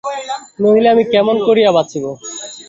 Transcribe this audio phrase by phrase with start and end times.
[0.61, 2.03] নহিলে আমি কেমন করিয়া বাঁচিব।